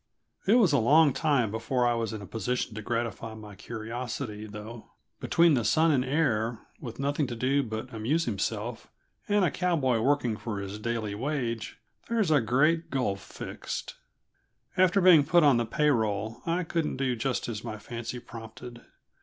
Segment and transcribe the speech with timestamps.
[0.47, 4.47] It was a long time before I was in a position to gratify my curiosity,
[4.47, 8.87] though; between the son and heir, with nothing to do but amuse himself,
[9.29, 11.77] and a cowboy working for his daily wage,
[12.09, 13.93] there is a great gulf fixed.
[14.75, 18.81] After being put on the pay roll, I couldn't do just as my fancy prompted.